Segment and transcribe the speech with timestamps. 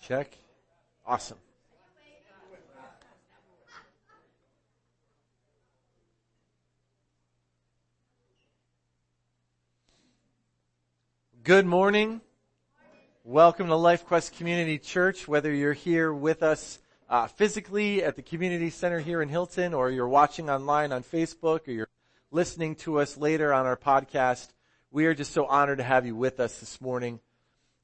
[0.00, 0.36] Check.
[1.06, 1.36] Awesome.
[11.42, 12.22] Good morning.
[13.24, 15.28] Welcome to LifeQuest Community Church.
[15.28, 19.90] Whether you're here with us uh, physically at the community center here in Hilton, or
[19.90, 21.88] you're watching online on Facebook, or you're
[22.30, 24.48] listening to us later on our podcast,
[24.90, 27.20] we are just so honored to have you with us this morning.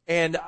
[0.09, 0.39] And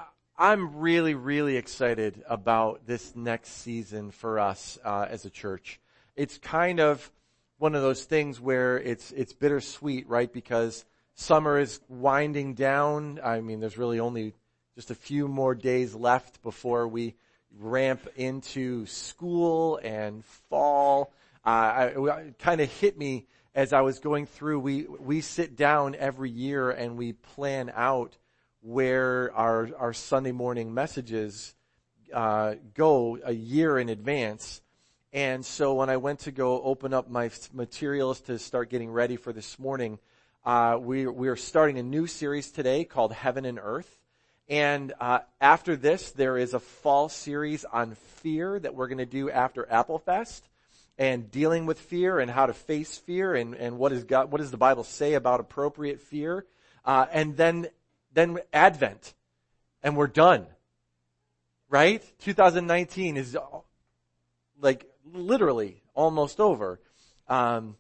[0.41, 5.81] I'm really, really excited about this next season for us uh, as a church.
[6.15, 7.11] It's kind of
[7.59, 10.33] one of those things where it's it's bittersweet, right?
[10.33, 13.19] Because summer is winding down.
[13.25, 14.35] I mean, there's really only
[14.77, 17.17] just a few more days left before we
[17.59, 21.13] ramp into school and fall.
[21.45, 24.61] Uh, it kind of hit me as I was going through.
[24.61, 28.17] We we sit down every year and we plan out
[28.61, 31.55] where our our Sunday morning messages
[32.13, 34.61] uh, go a year in advance.
[35.13, 39.17] And so when I went to go open up my materials to start getting ready
[39.17, 39.99] for this morning,
[40.45, 43.99] uh, we we are starting a new series today called Heaven and Earth.
[44.49, 49.07] And uh, after this, there is a fall series on fear that we're going to
[49.07, 50.49] do after Apple Fest,
[50.97, 54.39] and dealing with fear and how to face fear, and and what is God, what
[54.41, 56.45] does the Bible say about appropriate fear?
[56.85, 57.69] Uh, and then
[58.13, 59.15] then Advent,
[59.83, 60.47] and we're done.
[61.71, 62.03] Right?
[62.21, 63.37] 2019 is
[64.61, 66.81] like literally almost over.
[67.29, 67.77] Um,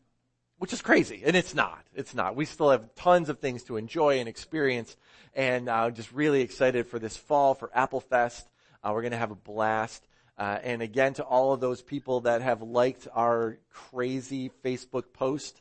[0.58, 1.84] which is crazy, and it's not.
[1.94, 2.34] It's not.
[2.34, 4.96] We still have tons of things to enjoy and experience,
[5.34, 8.48] and uh, just really excited for this fall for Apple Fest.
[8.82, 10.06] Uh, we're going to have a blast.
[10.36, 15.60] Uh, and again, to all of those people that have liked our crazy Facebook post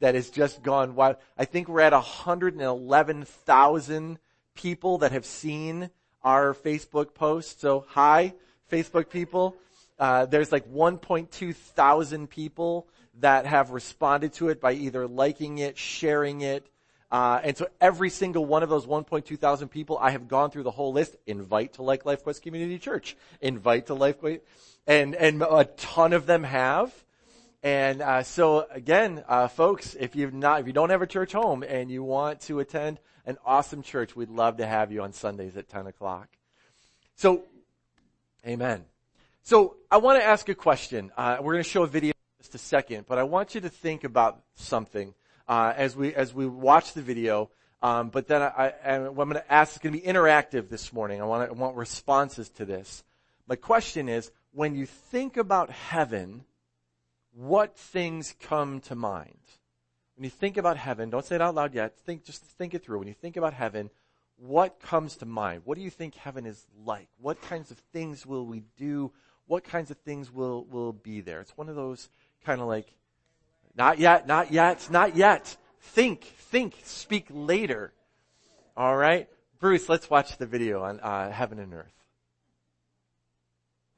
[0.00, 1.16] that has just gone wild.
[1.36, 4.18] I think we're at 111,000
[4.54, 5.90] people that have seen
[6.22, 7.60] our Facebook post.
[7.60, 8.34] So hi,
[8.70, 9.56] Facebook people.
[9.98, 12.86] Uh, there's like 1.2 thousand people
[13.20, 16.68] that have responded to it by either liking it, sharing it.
[17.10, 20.64] Uh, and so every single one of those 1.2 thousand people, I have gone through
[20.64, 21.16] the whole list.
[21.26, 23.16] Invite to like LifeQuest Community Church.
[23.40, 24.40] Invite to LifeQuest,
[24.86, 26.92] and and a ton of them have.
[27.62, 31.32] And uh, so again, uh, folks, if you've not, if you don't have a church
[31.32, 35.12] home and you want to attend an awesome church, we'd love to have you on
[35.12, 36.28] Sundays at 10 o'clock.
[37.16, 37.42] So,
[38.46, 38.84] Amen.
[39.42, 41.10] So I want to ask a question.
[41.16, 43.60] Uh, we're going to show a video in just a second, but I want you
[43.62, 45.14] to think about something
[45.48, 47.50] uh, as we as we watch the video.
[47.82, 49.76] Um, but then I, I, I'm going to ask.
[49.76, 51.20] It's going to be interactive this morning.
[51.20, 53.02] I want I want responses to this.
[53.46, 56.44] My question is: When you think about heaven,
[57.38, 59.38] what things come to mind?
[60.16, 61.96] When you think about heaven, don't say it out loud yet.
[61.96, 62.98] Think, just think it through.
[62.98, 63.90] When you think about heaven,
[64.36, 65.62] what comes to mind?
[65.64, 67.06] What do you think heaven is like?
[67.20, 69.12] What kinds of things will we do?
[69.46, 71.40] What kinds of things will, will be there?
[71.40, 72.10] It's one of those
[72.44, 72.92] kind of like,
[73.76, 75.56] not yet, not yet, not yet.
[75.80, 77.92] Think, think, speak later.
[78.76, 79.28] All right?
[79.60, 81.97] Bruce, let's watch the video on uh, heaven and earth.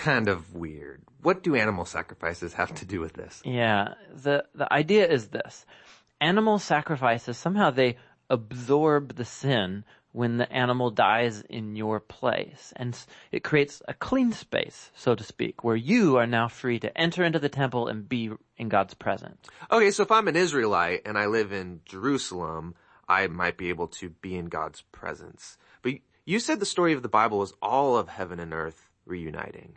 [0.00, 1.02] kind of weird.
[1.22, 3.42] What do animal sacrifices have to do with this?
[3.44, 5.66] Yeah, the, the idea is this.
[6.20, 7.96] Animal sacrifices, somehow they
[8.30, 12.72] absorb the sin when the animal dies in your place.
[12.76, 12.96] And
[13.30, 17.22] it creates a clean space, so to speak, where you are now free to enter
[17.22, 19.46] into the temple and be in God's presence.
[19.70, 22.74] Okay, so if I'm an Israelite and I live in Jerusalem,
[23.06, 25.58] I might be able to be in God's presence.
[25.82, 25.94] But
[26.24, 29.76] you said the story of the Bible is all of heaven and earth reuniting.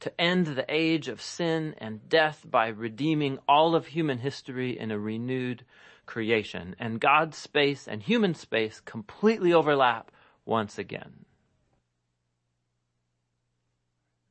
[0.00, 4.90] to end the age of sin and death by redeeming all of human history in
[4.90, 5.64] a renewed
[6.04, 6.76] creation.
[6.78, 10.10] And God's space and human space completely overlap
[10.44, 11.24] once again.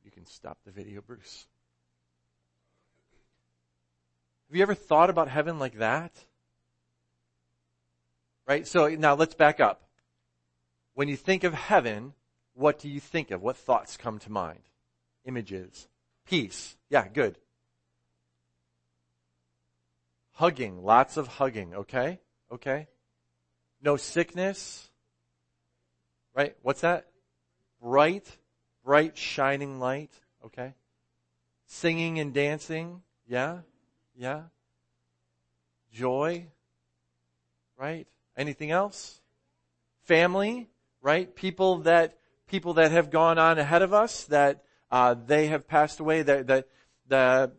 [0.04, 1.46] You can stop the video, Bruce.
[4.48, 6.12] Have you ever thought about heaven like that?
[8.46, 8.66] Right?
[8.66, 9.82] So now let's back up.
[10.94, 12.14] When you think of heaven,
[12.54, 13.42] what do you think of?
[13.42, 14.60] What thoughts come to mind?
[15.26, 15.88] Images.
[16.26, 16.76] Peace.
[16.88, 17.36] Yeah, good.
[20.32, 20.82] Hugging.
[20.82, 21.74] Lots of hugging.
[21.74, 22.20] Okay?
[22.50, 22.88] Okay?
[23.82, 24.88] No sickness.
[26.34, 26.56] Right?
[26.62, 27.06] What's that?
[27.80, 28.26] Bright,
[28.84, 30.12] bright, shining light.
[30.44, 30.74] Okay?
[31.66, 33.02] Singing and dancing.
[33.26, 33.58] Yeah?
[34.14, 34.42] Yeah?
[35.92, 36.46] Joy.
[37.78, 38.06] Right?
[38.36, 39.20] Anything else?
[40.04, 40.68] Family.
[41.00, 41.34] Right?
[41.34, 46.00] People that, people that have gone on ahead of us that Uh, they have passed
[46.00, 46.22] away.
[46.22, 46.64] The, the,
[47.08, 47.52] the,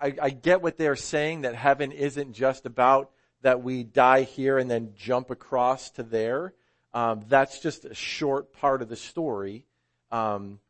[0.00, 3.10] I, I get what they're saying that heaven isn't just about
[3.42, 6.54] that we die here and then jump across to there.
[6.92, 9.66] Um, that's just a short part of the story.
[10.10, 10.60] Um,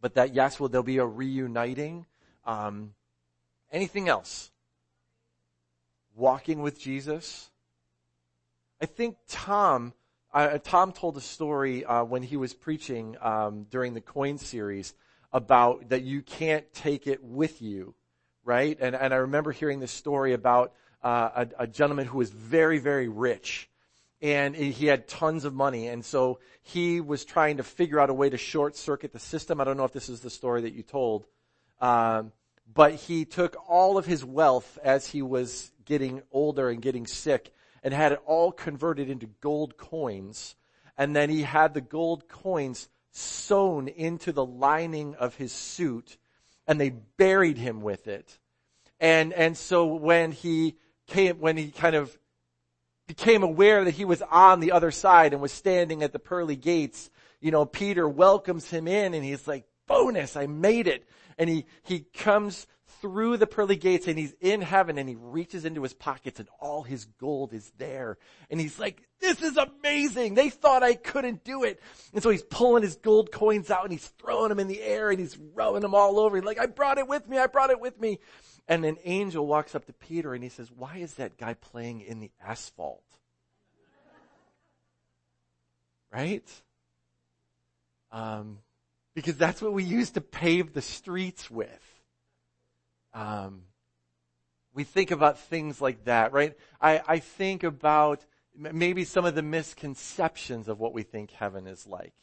[0.00, 2.06] but that yes, will there'll be a reuniting?
[2.44, 2.94] Um,
[3.70, 4.50] anything else?
[6.16, 7.50] Walking with Jesus.
[8.80, 9.92] I think Tom,
[10.32, 14.94] uh, Tom told a story uh, when he was preaching um, during the coin series
[15.32, 17.94] about that you can't take it with you,
[18.44, 18.76] right?
[18.80, 22.78] And and I remember hearing this story about uh, a, a gentleman who was very
[22.78, 23.70] very rich,
[24.20, 28.14] and he had tons of money, and so he was trying to figure out a
[28.14, 29.60] way to short circuit the system.
[29.60, 31.26] I don't know if this is the story that you told,
[31.80, 32.32] um,
[32.72, 37.52] but he took all of his wealth as he was getting older and getting sick
[37.88, 40.56] and had it all converted into gold coins.
[40.98, 46.18] And then he had the gold coins sewn into the lining of his suit
[46.66, 48.38] and they buried him with it.
[49.00, 50.76] And, and so when he
[51.06, 52.14] came, when he kind of
[53.06, 56.56] became aware that he was on the other side and was standing at the pearly
[56.56, 57.08] gates,
[57.40, 61.08] you know, Peter welcomes him in and he's like, bonus, I made it.
[61.38, 62.66] And he, he comes
[63.00, 66.48] through the pearly gates and he's in heaven and he reaches into his pockets and
[66.60, 68.18] all his gold is there.
[68.50, 70.34] And he's like, this is amazing.
[70.34, 71.80] They thought I couldn't do it.
[72.12, 75.10] And so he's pulling his gold coins out and he's throwing them in the air
[75.10, 76.36] and he's rubbing them all over.
[76.36, 77.38] He's like, I brought it with me.
[77.38, 78.18] I brought it with me.
[78.66, 82.00] And an angel walks up to Peter and he says, why is that guy playing
[82.00, 83.02] in the asphalt?
[86.12, 86.48] Right?
[88.12, 88.58] Um,
[89.14, 91.97] because that's what we use to pave the streets with.
[93.14, 93.62] Um,
[94.74, 96.56] we think about things like that, right?
[96.80, 98.24] I, I think about
[98.56, 102.14] maybe some of the misconceptions of what we think heaven is like.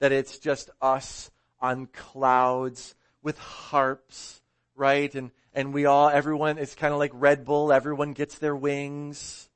[0.00, 1.30] That it's just us
[1.60, 4.40] on clouds with harps,
[4.74, 5.14] right?
[5.14, 9.48] And, and we all, everyone, it's kind of like Red Bull, everyone gets their wings.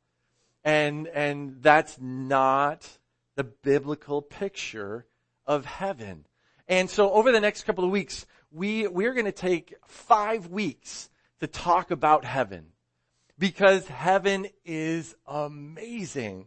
[0.62, 2.88] And, and that's not
[3.36, 5.06] the biblical picture
[5.46, 6.26] of heaven.
[6.68, 11.10] And so over the next couple of weeks, we, we're going to take five weeks
[11.40, 12.66] to talk about heaven
[13.36, 16.46] because heaven is amazing.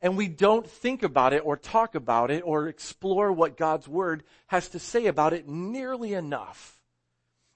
[0.00, 4.22] And we don't think about it or talk about it or explore what God's Word
[4.46, 6.78] has to say about it nearly enough.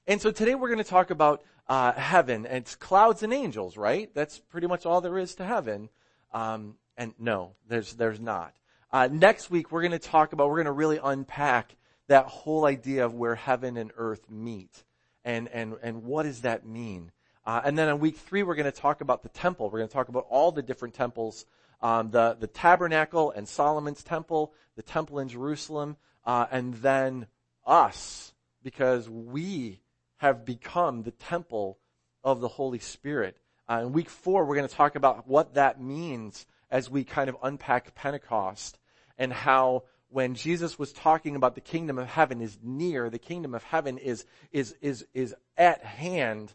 [0.06, 2.44] And so today we're going to talk about uh, heaven.
[2.44, 4.12] And it's clouds and angels, right?
[4.14, 5.88] That's pretty much all there is to heaven.
[6.32, 8.54] Um, and no, there's there's not.
[8.92, 10.48] Uh, next week we're going to talk about.
[10.48, 11.74] We're going to really unpack
[12.08, 14.84] that whole idea of where heaven and earth meet.
[15.24, 17.10] And, and, and what does that mean?
[17.44, 19.70] Uh, and then on week three, we're going to talk about the temple.
[19.70, 21.46] We're going to talk about all the different temples,
[21.80, 27.26] um, the, the tabernacle and Solomon's temple, the temple in Jerusalem, uh, and then
[27.66, 28.32] us,
[28.62, 29.80] because we
[30.18, 31.78] have become the temple
[32.24, 33.36] of the Holy Spirit.
[33.68, 37.28] Uh, in week four, we're going to talk about what that means as we kind
[37.28, 38.78] of unpack Pentecost
[39.18, 39.84] and how
[40.16, 43.98] when Jesus was talking about the kingdom of heaven is near, the kingdom of heaven
[43.98, 46.54] is, is, is, is at hand,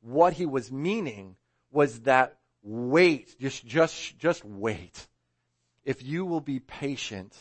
[0.00, 1.34] what he was meaning
[1.72, 5.08] was that wait, just, just, just wait.
[5.84, 7.34] If you will be patient,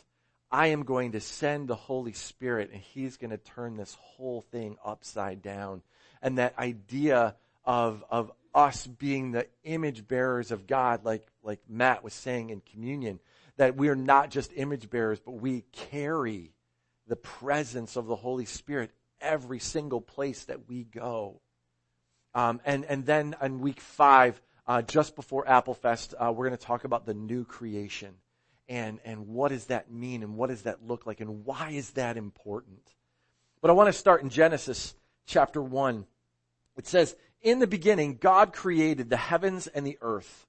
[0.50, 4.42] I am going to send the Holy Spirit and he's going to turn this whole
[4.42, 5.84] thing upside down.
[6.20, 12.04] And that idea of, of us being the image bearers of God, like, like Matt
[12.04, 13.20] was saying in communion,
[13.60, 16.54] that we are not just image bearers, but we carry
[17.08, 18.90] the presence of the Holy Spirit
[19.20, 21.42] every single place that we go.
[22.34, 26.66] Um, and, and then in week five, uh, just before Applefest, uh, we're going to
[26.66, 28.14] talk about the new creation.
[28.70, 30.24] And, and what does that mean?
[30.24, 31.20] And what does that look like?
[31.20, 32.94] And why is that important?
[33.62, 36.06] But I want to start in Genesis chapter 1.
[36.78, 40.46] It says, In the beginning, God created the heavens and the earth.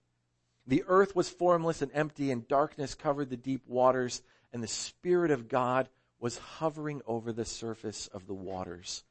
[0.66, 5.30] The earth was formless and empty, and darkness covered the deep waters, and the Spirit
[5.30, 5.88] of God
[6.20, 9.04] was hovering over the surface of the waters.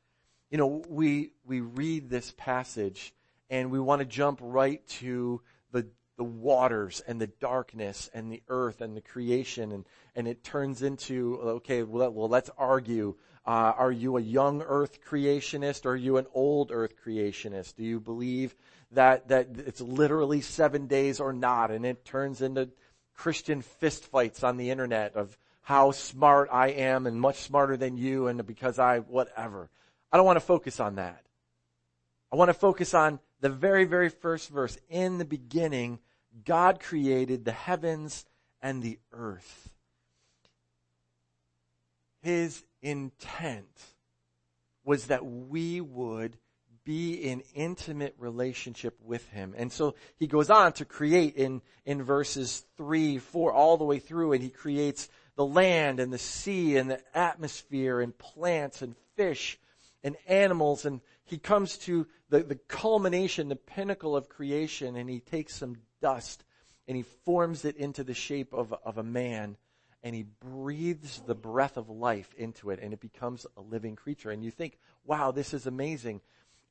[0.51, 3.13] You know, we, we read this passage
[3.49, 5.41] and we want to jump right to
[5.71, 5.87] the,
[6.17, 10.81] the waters and the darkness and the earth and the creation and, and it turns
[10.81, 13.15] into, okay, well, well let's argue.
[13.45, 17.75] Uh, are you a young earth creationist or are you an old earth creationist?
[17.75, 18.55] Do you believe
[18.91, 22.69] that, that it's literally seven days or not, and it turns into
[23.15, 28.27] Christian fistfights on the internet of how smart I am and much smarter than you
[28.27, 29.69] and because I, whatever.
[30.11, 31.23] I don't want to focus on that.
[32.31, 34.77] I want to focus on the very, very first verse.
[34.89, 35.99] In the beginning,
[36.45, 38.25] God created the heavens
[38.61, 39.69] and the earth.
[42.21, 43.81] his intent
[44.83, 46.37] was that we would
[46.89, 49.53] be in intimate relationship with him.
[49.55, 53.99] And so he goes on to create in, in verses three, four, all the way
[53.99, 58.95] through, and he creates the land and the sea and the atmosphere and plants and
[59.15, 59.59] fish
[60.03, 65.19] and animals and he comes to the, the culmination, the pinnacle of creation and he
[65.19, 66.43] takes some dust
[66.87, 69.57] and he forms it into the shape of, of a man
[70.01, 74.31] and he breathes the breath of life into it and it becomes a living creature.
[74.31, 76.21] And you think, wow, this is amazing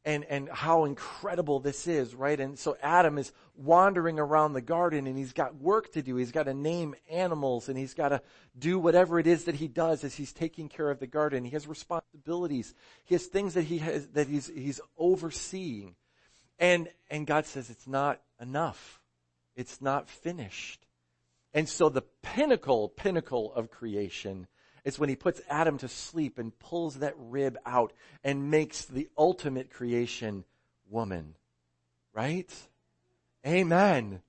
[0.08, 2.40] and, and how incredible this is, right?
[2.40, 6.16] And so Adam is wandering around the garden and he's got work to do.
[6.16, 8.22] He's got to name animals and he's got to
[8.58, 11.44] do whatever it is that he does as he's taking care of the garden.
[11.44, 12.74] He has responsibilities.
[13.04, 15.94] He has things that he has, that he's, he's overseeing.
[16.58, 19.02] And, and God says it's not enough.
[19.56, 20.86] It's not finished.
[21.52, 24.46] And so the pinnacle, pinnacle of creation
[24.88, 27.92] it's when he puts Adam to sleep and pulls that rib out
[28.24, 30.44] and makes the ultimate creation
[30.88, 31.34] woman.
[32.14, 32.50] Right?
[33.46, 34.22] Amen.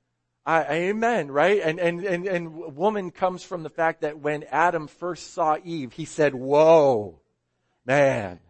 [0.45, 1.61] I, amen, right?
[1.63, 5.93] And, and, and, and woman comes from the fact that when Adam first saw Eve,
[5.93, 7.21] he said, whoa,
[7.85, 8.41] man,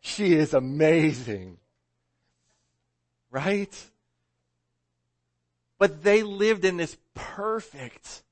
[0.00, 1.56] she is amazing.
[3.30, 3.74] Right?
[5.78, 8.22] But they lived in this perfect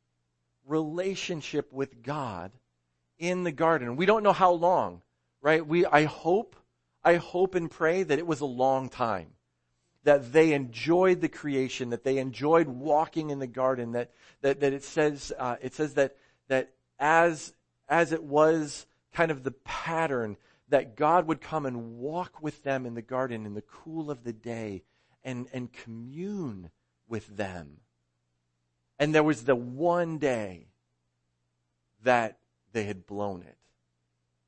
[0.67, 2.53] relationship with God
[3.19, 3.97] in the garden.
[3.97, 5.03] We don't know how long,
[5.41, 5.67] right?
[5.67, 6.57] We, I hope,
[7.03, 9.29] I hope and pray that it was a long time.
[10.05, 14.73] That they enjoyed the creation, that they enjoyed walking in the garden, that, that, that
[14.73, 16.17] it says, uh, it says that,
[16.49, 17.55] that as,
[17.89, 20.37] as it was kind of the pattern,
[20.69, 24.25] that God would come and walk with them in the garden in the cool of
[24.25, 24.83] the day
[25.25, 26.71] and, and commune
[27.09, 27.79] with them.
[28.99, 30.69] And there was the one day
[32.03, 32.39] that
[32.77, 33.57] they had blown it.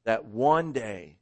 [0.05, 1.17] That one day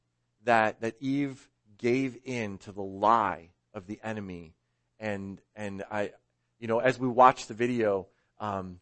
[0.44, 4.54] that, that Eve gave in to the lie of the enemy.
[4.98, 6.10] And, and I,
[6.58, 8.08] you know, as we watched the video,
[8.40, 8.80] um,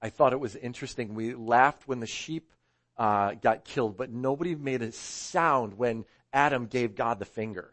[0.00, 1.16] I thought it was interesting.
[1.16, 2.52] We laughed when the sheep
[2.96, 7.72] uh, got killed, but nobody made a sound when Adam gave God the finger.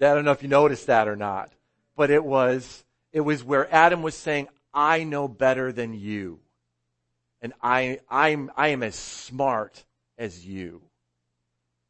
[0.00, 1.50] I don't know if you noticed that or not,
[1.96, 6.38] but it was it was where Adam was saying, "I know better than you."
[7.40, 9.84] And I, I'm, I am as smart
[10.16, 10.82] as you.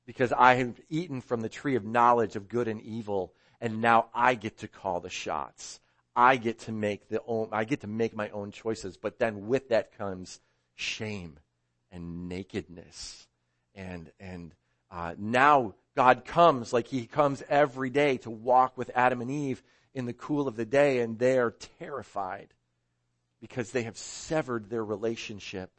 [0.07, 4.07] Because I have eaten from the tree of knowledge of good and evil, and now
[4.15, 5.81] I get to call the shots.
[6.17, 9.47] I get to make the own, I get to make my own choices, but then
[9.47, 10.41] with that comes
[10.75, 11.39] shame
[11.93, 13.27] and nakedness.
[13.75, 14.55] And, and,
[14.91, 19.63] uh, now God comes like He comes every day to walk with Adam and Eve
[19.95, 22.55] in the cool of the day, and they are terrified
[23.41, 25.71] because they have severed their relationship.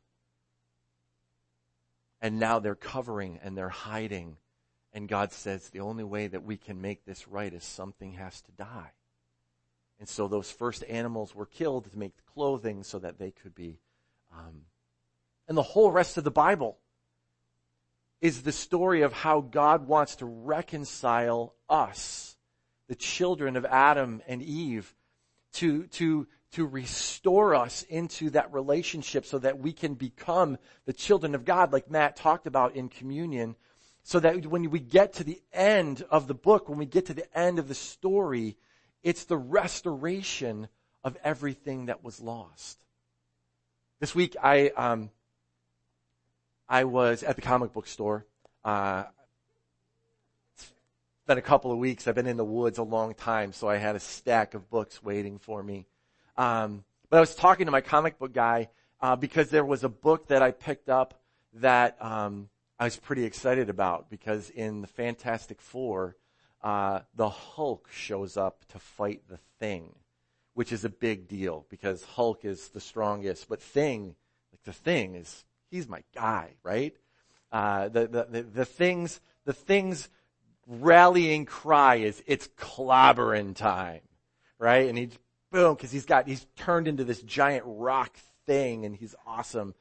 [2.22, 4.38] And now they're covering and they're hiding.
[4.94, 8.42] And God says the only way that we can make this right is something has
[8.42, 8.92] to die.
[10.00, 13.80] And so those first animals were killed to make clothing so that they could be.
[14.34, 14.62] Um,
[15.48, 16.78] and the whole rest of the Bible
[18.22, 22.38] is the story of how God wants to reconcile us,
[22.88, 24.94] the children of Adam and Eve,
[25.54, 31.36] to, to to restore us into that relationship so that we can become the children
[31.36, 33.56] of God like Matt talked about in communion.
[34.04, 37.14] So that when we get to the end of the book, when we get to
[37.14, 38.58] the end of the story,
[39.04, 40.68] it's the restoration
[41.04, 42.80] of everything that was lost.
[44.00, 45.12] This week I, um,
[46.68, 48.26] I was at the comic book store.
[48.66, 49.04] Uh,
[50.56, 50.72] it's
[51.28, 52.08] been a couple of weeks.
[52.08, 55.04] I've been in the woods a long time, so I had a stack of books
[55.04, 55.86] waiting for me.
[56.40, 58.70] Um, but I was talking to my comic book guy
[59.02, 61.20] uh, because there was a book that I picked up
[61.56, 62.48] that um,
[62.80, 66.16] I was pretty excited about because in the Fantastic Four,
[66.64, 69.94] uh, the Hulk shows up to fight the Thing,
[70.54, 74.16] which is a big deal because Hulk is the strongest, but Thing,
[74.54, 76.96] like the Thing, is he's my guy, right?
[77.52, 80.08] Uh, the, the, the the things the things
[80.66, 84.02] rallying cry is it's clobbering time,
[84.58, 84.88] right?
[84.88, 85.10] And he
[85.52, 89.74] boom, because he's got, he's turned into this giant rock thing and he's awesome.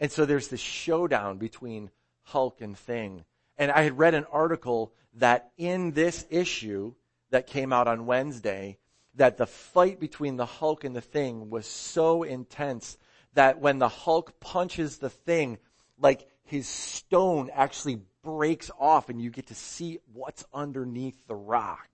[0.00, 1.90] And so there's this showdown between
[2.22, 3.24] Hulk and Thing.
[3.56, 6.94] And I had read an article that in this issue
[7.30, 8.78] that came out on Wednesday,
[9.14, 12.96] that the fight between the Hulk and the Thing was so intense
[13.34, 15.58] that when the Hulk punches the Thing,
[15.98, 21.88] like his stone actually breaks off and you get to see what's underneath the rock.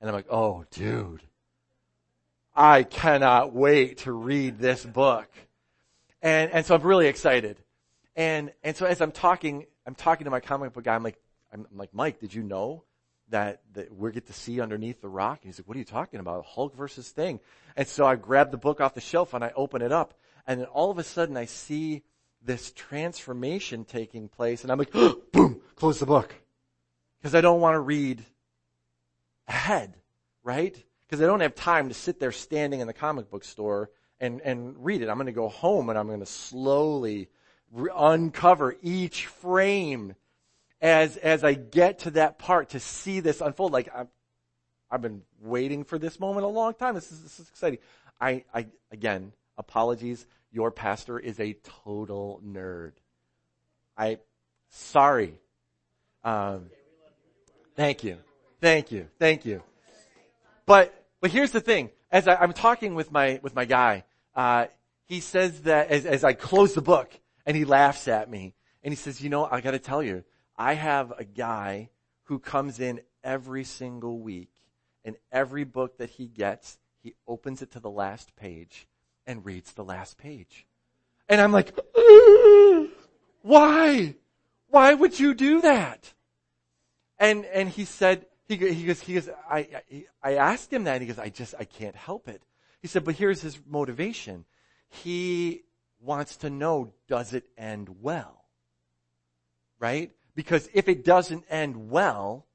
[0.00, 1.22] And I'm like, oh dude,
[2.56, 5.28] I cannot wait to read this book.
[6.22, 7.58] And, and so I'm really excited.
[8.16, 11.18] And, and so as I'm talking, I'm talking to my comic book guy, I'm like,
[11.52, 12.84] I'm, I'm like, Mike, did you know
[13.28, 15.40] that, that we get to see underneath the rock?
[15.42, 16.46] And he's like, what are you talking about?
[16.46, 17.40] Hulk versus Thing.
[17.76, 20.14] And so I grab the book off the shelf and I open it up
[20.46, 22.02] and then all of a sudden I see
[22.42, 26.34] this transformation taking place and I'm like, boom, close the book.
[27.22, 28.24] Cause I don't want to read
[29.48, 29.96] ahead,
[30.44, 30.76] right?
[31.06, 33.90] Because I don't have time to sit there standing in the comic book store
[34.20, 35.08] and, and read it.
[35.08, 37.28] I'm going to go home and I'm going to slowly
[37.70, 40.14] re- uncover each frame
[40.80, 43.72] as, as I get to that part to see this unfold.
[43.72, 44.06] Like i
[44.88, 46.94] I've been waiting for this moment a long time.
[46.94, 47.80] This is, this is exciting.
[48.20, 50.26] I, I, again, apologies.
[50.52, 52.92] Your pastor is a total nerd.
[53.98, 54.18] I,
[54.70, 55.34] sorry.
[56.22, 56.70] Um,
[57.74, 58.18] thank you.
[58.60, 59.08] Thank you.
[59.18, 59.62] Thank you.
[60.66, 61.90] But, but here's the thing.
[62.10, 64.66] As I, am talking with my, with my guy, uh,
[65.06, 67.10] he says that as, as I close the book
[67.44, 70.24] and he laughs at me and he says, you know, I gotta tell you,
[70.56, 71.90] I have a guy
[72.24, 74.50] who comes in every single week
[75.04, 78.88] and every book that he gets, he opens it to the last page
[79.26, 80.66] and reads the last page.
[81.28, 81.76] And I'm like,
[83.42, 84.14] why?
[84.68, 86.12] Why would you do that?
[87.18, 89.58] And, and he said, he, he goes, he goes, I,
[89.92, 92.42] I, I asked him that and he goes, I just, I can't help it.
[92.80, 94.44] He said, but here's his motivation.
[94.88, 95.62] He
[96.00, 98.44] wants to know, does it end well?
[99.78, 100.12] Right?
[100.34, 102.46] Because if it doesn't end well,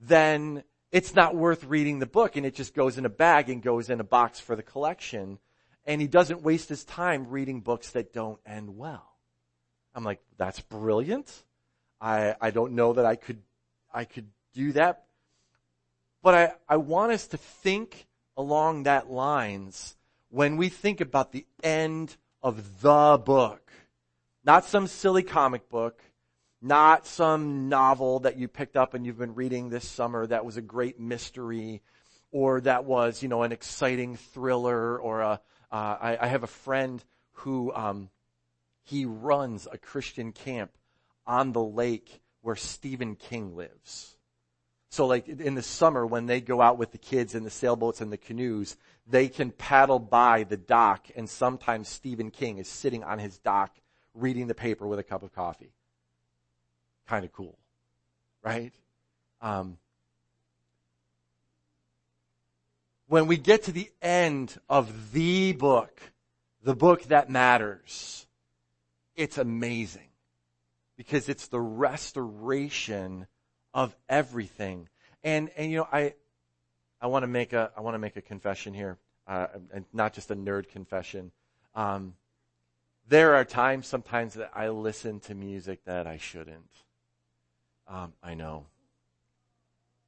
[0.00, 3.62] then it's not worth reading the book and it just goes in a bag and
[3.62, 5.38] goes in a box for the collection.
[5.86, 9.10] And he doesn't waste his time reading books that don't end well.
[9.94, 11.42] I'm like, that's brilliant.
[12.00, 13.42] I, I don't know that I could,
[13.92, 15.04] I could do that.
[16.24, 19.94] But I, I want us to think along that lines
[20.30, 23.70] when we think about the end of the book.
[24.42, 26.02] Not some silly comic book,
[26.62, 30.56] not some novel that you picked up and you've been reading this summer that was
[30.56, 31.82] a great mystery
[32.32, 36.46] or that was, you know, an exciting thriller or a, uh, I, I, have a
[36.46, 38.08] friend who, um,
[38.82, 40.70] he runs a Christian camp
[41.26, 44.13] on the lake where Stephen King lives.
[44.94, 48.00] So like in the summer when they go out with the kids in the sailboats
[48.00, 48.76] and the canoes,
[49.08, 53.74] they can paddle by the dock and sometimes Stephen King is sitting on his dock
[54.14, 55.72] reading the paper with a cup of coffee.
[57.08, 57.58] Kind of cool,
[58.44, 58.72] right?
[59.42, 59.78] Um,
[63.08, 66.00] when we get to the end of the book,
[66.62, 68.28] the book that matters,
[69.16, 70.10] it's amazing
[70.96, 73.26] because it's the restoration
[73.74, 74.88] of everything.
[75.22, 76.14] And, and you know, I,
[77.00, 80.14] I want to make a, I want to make a confession here, uh, and not
[80.14, 81.32] just a nerd confession.
[81.74, 82.14] Um,
[83.08, 86.70] there are times sometimes that I listen to music that I shouldn't.
[87.86, 88.66] Um, I know.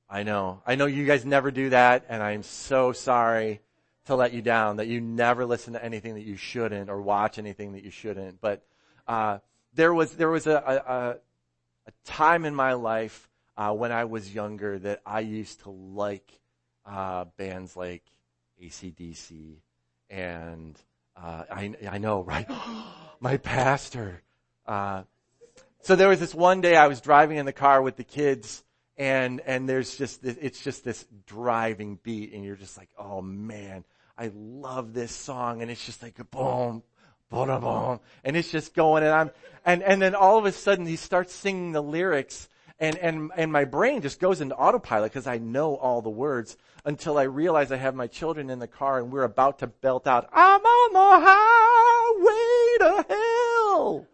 [0.08, 0.62] I know.
[0.66, 3.60] I know you guys never do that, and I'm so sorry
[4.06, 7.38] to let you down that you never listen to anything that you shouldn't or watch
[7.38, 8.40] anything that you shouldn't.
[8.40, 8.64] But
[9.08, 9.38] uh,
[9.74, 14.34] there was there was a, a, a time in my life uh, when I was
[14.34, 16.40] younger that I used to like
[16.84, 18.02] uh, bands like
[18.62, 19.56] ACDC
[20.10, 20.78] and
[21.16, 22.48] uh, I, I know, right?
[23.20, 24.22] My pastor.
[24.66, 25.04] Uh,
[25.80, 28.62] so there was this one day I was driving in the car with the kids
[28.98, 33.22] and, and there's just, this, it's just this driving beat and you're just like, oh
[33.22, 33.84] man,
[34.18, 36.82] I love this song and it's just like boom,
[37.30, 39.30] boom, boom, and it's just going and I'm,
[39.64, 43.50] and, and then all of a sudden he starts singing the lyrics and, and, and
[43.50, 47.72] my brain just goes into autopilot because I know all the words until I realize
[47.72, 50.92] I have my children in the car and we're about to belt out, I'm on
[50.92, 54.06] the highway to hell.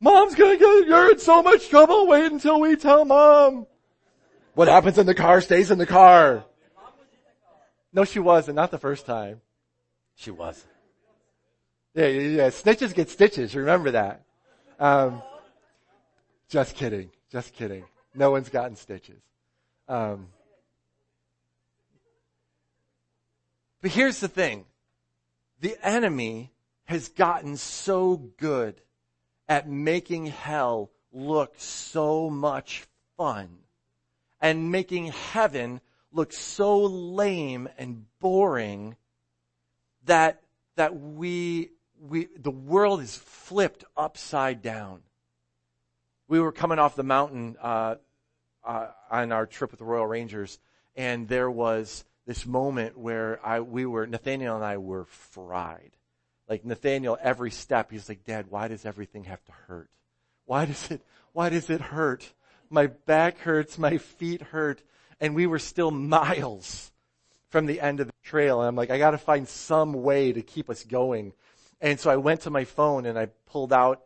[0.00, 3.66] Mom's gonna get, you're in so much trouble, wait until we tell mom.
[4.54, 6.44] What happens in the car stays in the car.
[7.92, 9.40] No, she wasn't, not the first time.
[10.16, 10.70] She wasn't.
[11.94, 12.48] Yeah, yeah, yeah.
[12.48, 14.22] Snitches get stitches, remember that.
[14.80, 15.22] Um,
[16.54, 17.10] just kidding.
[17.32, 17.82] Just kidding.
[18.14, 19.20] No one's gotten stitches.
[19.88, 20.28] Um,
[23.82, 24.64] but here's the thing.
[25.58, 26.52] The enemy
[26.84, 28.80] has gotten so good
[29.48, 32.84] at making hell look so much
[33.16, 33.48] fun
[34.40, 35.80] and making heaven
[36.12, 38.94] look so lame and boring
[40.04, 40.40] that,
[40.76, 45.00] that we, we, the world is flipped upside down
[46.34, 47.94] we were coming off the mountain uh,
[48.64, 50.58] uh, on our trip with the Royal Rangers,
[50.96, 55.92] and there was this moment where I we were Nathaniel and I were fried.
[56.48, 57.90] like Nathaniel every step.
[57.90, 59.88] He's like, Dad, why does everything have to hurt?
[60.44, 61.00] Why does it,
[61.32, 62.32] why does it hurt?
[62.70, 64.82] My back hurts, my feet hurt,
[65.20, 66.92] and we were still miles
[67.48, 68.60] from the end of the trail.
[68.60, 71.32] And I'm like, I gotta find some way to keep us going.
[71.80, 74.02] And so I went to my phone and I pulled out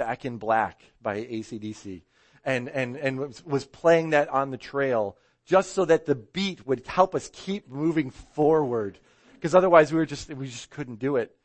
[0.00, 2.00] Back in Black by ACDC
[2.42, 6.86] and, and, and was, playing that on the trail just so that the beat would
[6.86, 8.98] help us keep moving forward.
[9.34, 11.36] Because otherwise we were just, we just couldn't do it.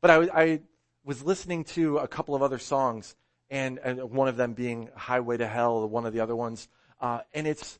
[0.00, 0.60] But I, I
[1.04, 3.14] was listening to a couple of other songs
[3.48, 6.66] and, and one of them being Highway to Hell, one of the other ones.
[7.00, 7.78] Uh, and it's,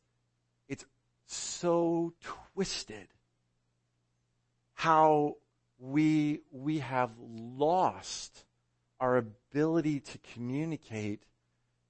[0.68, 0.84] it's
[1.26, 2.12] so
[2.54, 3.08] twisted
[4.74, 5.38] how
[5.80, 8.44] we, we have lost
[9.00, 11.24] our ability to communicate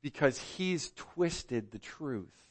[0.03, 2.45] because he's twisted the truth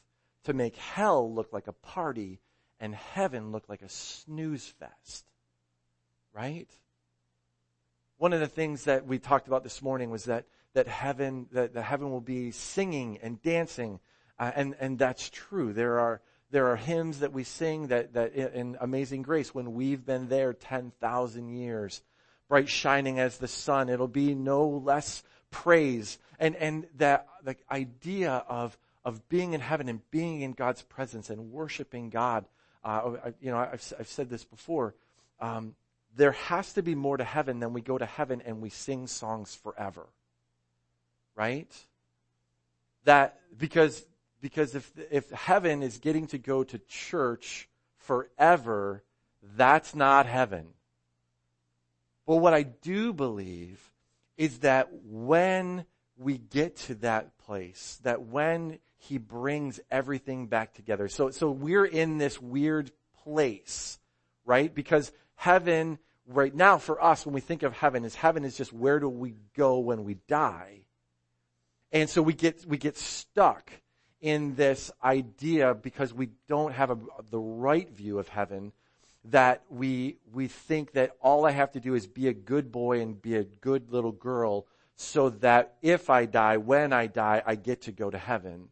[0.43, 2.39] to make hell look like a party
[2.79, 5.25] and heaven look like a snooze fest.
[6.33, 6.69] Right?
[8.17, 11.73] One of the things that we talked about this morning was that, that heaven, that
[11.73, 13.99] the heaven will be singing and dancing,
[14.37, 15.73] uh, and, and that's true.
[15.73, 20.05] There are, there are hymns that we sing that, that in Amazing Grace when we've
[20.05, 22.01] been there 10,000 years,
[22.49, 26.17] bright shining as the sun, it'll be no less praise.
[26.39, 31.29] And, and that, the idea of, of being in heaven and being in God's presence
[31.29, 32.45] and worshiping God.
[32.83, 34.95] Uh, you know, I've, I've said this before.
[35.39, 35.75] Um,
[36.15, 39.07] there has to be more to heaven than we go to heaven and we sing
[39.07, 40.07] songs forever.
[41.35, 41.71] Right?
[43.05, 44.05] That, because,
[44.41, 49.03] because if, if heaven is getting to go to church forever,
[49.55, 50.67] that's not heaven.
[52.29, 53.91] But what I do believe
[54.37, 55.83] is that when
[56.15, 61.07] we get to that place, that when he brings everything back together.
[61.07, 62.91] So, so we're in this weird
[63.23, 63.97] place,
[64.45, 64.71] right?
[64.71, 68.71] Because heaven, right now for us, when we think of heaven, is heaven is just
[68.73, 70.81] where do we go when we die?
[71.91, 73.71] And so we get, we get stuck
[74.21, 76.97] in this idea because we don't have a,
[77.31, 78.71] the right view of heaven
[79.25, 83.01] that we, we think that all I have to do is be a good boy
[83.01, 87.55] and be a good little girl so that if I die, when I die, I
[87.55, 88.69] get to go to heaven.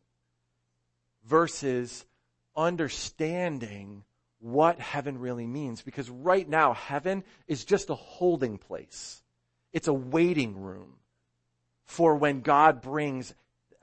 [1.26, 2.06] Versus
[2.56, 4.04] understanding
[4.40, 5.82] what heaven really means.
[5.82, 9.22] Because right now, heaven is just a holding place.
[9.74, 10.96] It's a waiting room
[11.86, 13.34] for when God brings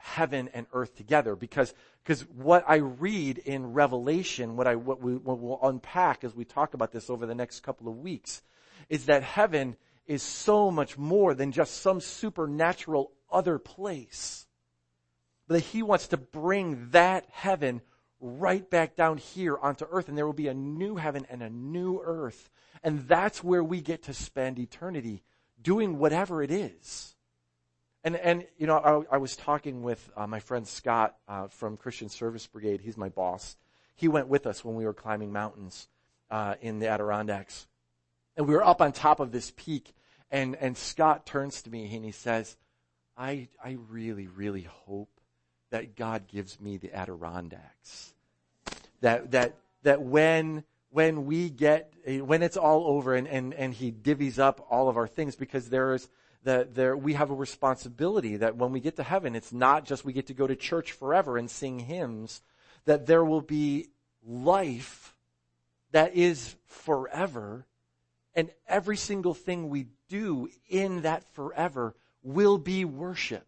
[0.05, 1.35] heaven and earth together.
[1.35, 6.35] Because, because what I read in Revelation, what I, what we what we'll unpack as
[6.35, 8.43] we talk about this over the next couple of weeks,
[8.91, 14.47] is that heaven is so much more than just some supernatural other place.
[15.49, 17.81] But he wants to bring that heaven
[18.21, 21.51] right back down here onto earth and there will be a new heaven and a
[21.51, 22.51] new earth.
[22.83, 25.23] And that's where we get to spend eternity
[25.61, 27.14] doing whatever it is.
[28.05, 31.79] And, and, you know, I, I was talking with uh, my friend Scott uh, from
[31.79, 32.83] Christian Service Brigade.
[32.83, 33.57] He's my boss.
[33.97, 35.89] He went with us when we were climbing mountains
[36.31, 37.67] uh, in the Adirondacks.
[38.37, 39.95] And we were up on top of this peak,
[40.31, 42.57] and, and Scott turns to me and he says,
[43.17, 45.09] I, I really, really hope
[45.71, 48.13] that God gives me the Adirondacks.
[49.01, 53.93] That, that, that when, when we get, when it's all over and, and, and he
[53.93, 56.09] divvies up all of our things, because there is,
[56.45, 60.05] that there, we have a responsibility that when we get to heaven, it's not just
[60.05, 62.43] we get to go to church forever and sing hymns,
[62.85, 63.89] that there will be
[64.23, 65.15] life
[65.91, 67.67] that is forever
[68.35, 73.47] and every single thing we do in that forever will be worship.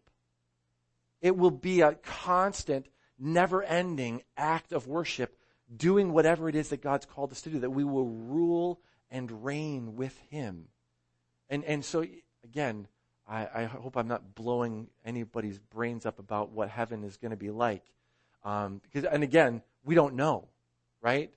[1.21, 2.87] It will be a constant,
[3.19, 5.37] never ending act of worship,
[5.75, 8.79] doing whatever it is that God's called us to do, that we will rule
[9.11, 10.67] and reign with Him.
[11.49, 12.05] And, and so,
[12.49, 12.87] again,
[13.27, 17.37] I, I hope I'm not blowing anybody's brains up about what heaven is going to
[17.37, 17.83] be like.
[18.43, 20.47] Um, because, and again, we don't know,
[21.01, 21.31] right?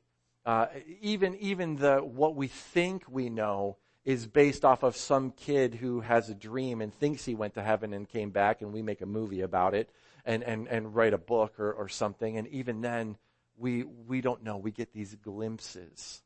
[0.46, 0.66] Uh,
[1.02, 6.00] even even the what we think we know is based off of some kid who
[6.00, 9.02] has a dream and thinks he went to heaven and came back, and we make
[9.02, 9.90] a movie about it
[10.24, 12.38] and and and write a book or or something.
[12.38, 13.16] And even then,
[13.58, 14.56] we we don't know.
[14.56, 16.22] We get these glimpses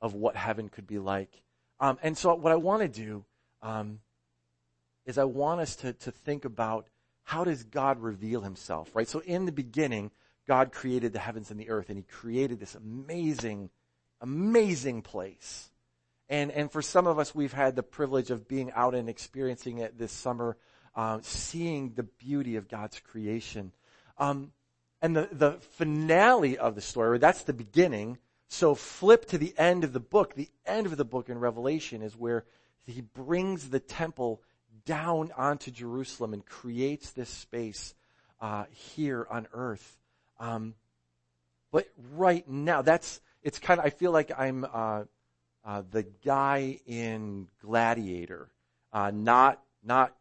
[0.00, 1.42] of what heaven could be like.
[1.80, 3.24] Um, and so, what I want to do
[3.62, 4.00] um,
[5.08, 6.86] is I want us to to think about
[7.24, 9.08] how does God reveal Himself, right?
[9.08, 10.12] So, in the beginning
[10.48, 13.70] God created the heavens and the earth, and He created this amazing,
[14.20, 15.70] amazing place.
[16.30, 19.78] And, and for some of us, we've had the privilege of being out and experiencing
[19.78, 20.56] it this summer,
[20.94, 23.72] uh, seeing the beauty of God's creation.
[24.18, 24.52] Um,
[25.00, 28.18] and the, the finale of the story, that's the beginning.
[28.48, 30.34] So flip to the end of the book.
[30.34, 32.44] The end of the book in Revelation is where
[32.86, 34.42] He brings the temple
[34.84, 37.94] down onto Jerusalem and creates this space
[38.40, 39.98] uh, here on earth.
[40.38, 40.74] Um,
[41.70, 43.86] but right now, that's it's kind of.
[43.86, 45.04] I feel like I'm uh,
[45.64, 48.48] uh, the guy in Gladiator,
[48.92, 50.14] uh, not not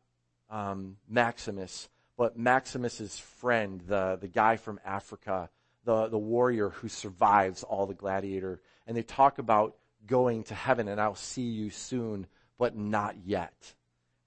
[0.50, 5.50] um, Maximus, but Maximus's friend, the the guy from Africa,
[5.86, 10.88] the the warrior who survives all the gladiator, and they talk about going to heaven,
[10.88, 13.74] and I'll see you soon, but not yet.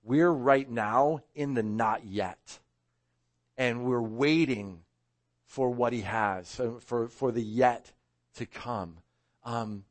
[0.02, 2.58] We're right now in the not yet.
[3.56, 4.80] And we're waiting
[5.44, 7.92] for what he has, for, for the yet
[8.36, 8.98] to come.
[9.44, 9.84] Um,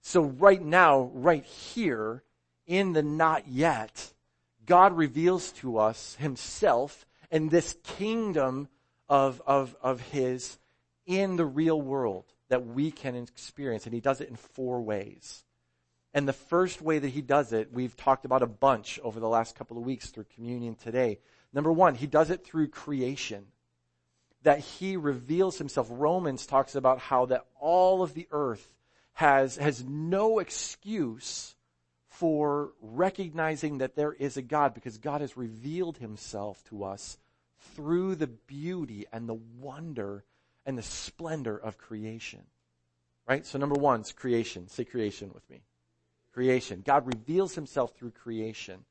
[0.00, 2.22] so right now, right here,
[2.66, 4.12] in the not yet,
[4.66, 8.68] God reveals to us himself and this kingdom
[9.08, 10.58] of, of, of his
[11.06, 13.86] in the real world that we can experience.
[13.86, 15.44] And he does it in four ways.
[16.18, 19.28] And the first way that he does it, we've talked about a bunch over the
[19.28, 21.20] last couple of weeks through communion today.
[21.52, 23.46] Number one, he does it through creation.
[24.42, 25.86] That he reveals himself.
[25.88, 28.74] Romans talks about how that all of the earth
[29.12, 31.54] has, has no excuse
[32.08, 37.16] for recognizing that there is a God because God has revealed himself to us
[37.76, 40.24] through the beauty and the wonder
[40.66, 42.42] and the splendor of creation.
[43.24, 43.46] Right?
[43.46, 44.66] So number one is creation.
[44.66, 45.62] Say creation with me
[46.38, 46.84] creation.
[46.86, 48.84] God reveals himself through creation.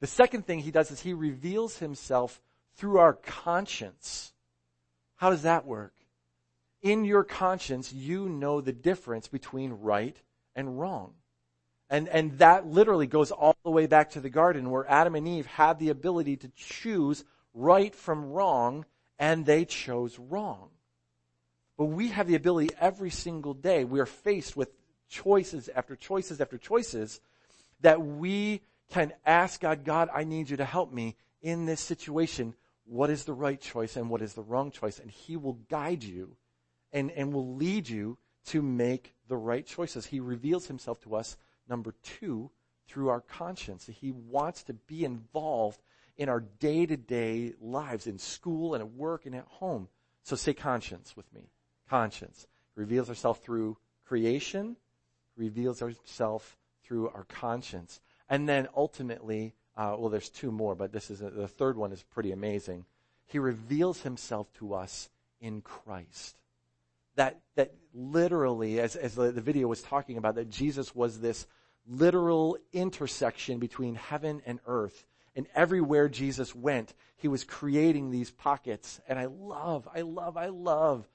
[0.00, 2.40] The second thing he does is he reveals himself
[2.76, 4.32] through our conscience.
[5.16, 5.92] How does that work?
[6.80, 10.16] In your conscience, you know the difference between right
[10.56, 11.12] and wrong.
[11.90, 15.28] And, and that literally goes all the way back to the garden where Adam and
[15.28, 17.22] Eve had the ability to choose
[17.52, 18.86] right from wrong
[19.18, 20.70] and they chose wrong.
[21.76, 23.84] But we have the ability every single day.
[23.84, 24.70] We are faced with
[25.08, 27.20] choices after choices after choices
[27.80, 32.54] that we can ask God, God, I need you to help me in this situation.
[32.84, 34.98] What is the right choice and what is the wrong choice?
[34.98, 36.36] And He will guide you
[36.92, 38.16] and, and will lead you
[38.46, 40.06] to make the right choices.
[40.06, 41.36] He reveals Himself to us,
[41.68, 42.50] number two,
[42.86, 43.86] through our conscience.
[43.86, 45.82] He wants to be involved
[46.16, 49.88] in our day to day lives, in school and at work and at home.
[50.22, 51.50] So say conscience with me.
[51.88, 52.46] Conscience.
[52.74, 54.76] reveals herself through creation,
[55.38, 58.00] reveals himself through our conscience.
[58.28, 61.92] And then ultimately, uh, well, there's two more, but this is a, the third one
[61.92, 62.84] is pretty amazing.
[63.26, 65.08] He reveals himself to us
[65.40, 66.36] in Christ.
[67.14, 71.46] That, that literally, as, as the, the video was talking about, that Jesus was this
[71.86, 75.06] literal intersection between heaven and earth.
[75.34, 79.00] And everywhere Jesus went, he was creating these pockets.
[79.08, 81.08] And I love, I love, I love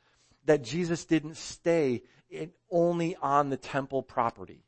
[0.46, 4.66] that Jesus didn't stay it only on the temple property.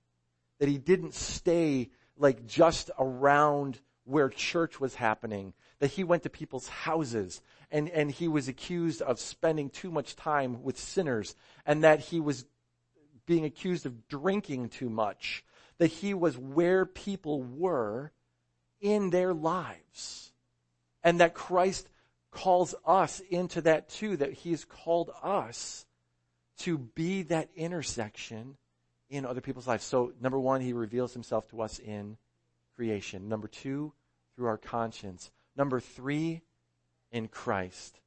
[0.59, 5.53] That he didn't stay like just around where church was happening.
[5.79, 10.15] That he went to people's houses and, and he was accused of spending too much
[10.15, 11.35] time with sinners
[11.65, 12.45] and that he was
[13.25, 15.43] being accused of drinking too much.
[15.79, 18.11] That he was where people were
[18.79, 20.31] in their lives.
[21.03, 21.89] And that Christ
[22.35, 25.85] calls us into that too, that He's called us
[26.59, 28.57] to be that intersection
[29.09, 29.83] in other people's lives.
[29.83, 32.17] So, number one, he reveals himself to us in
[32.75, 33.29] creation.
[33.29, 33.93] Number two,
[34.35, 35.31] through our conscience.
[35.55, 36.41] Number three,
[37.11, 37.99] in Christ.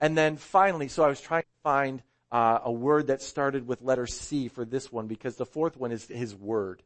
[0.00, 3.82] And then finally, so I was trying to find uh, a word that started with
[3.82, 6.82] letter C for this one because the fourth one is his word.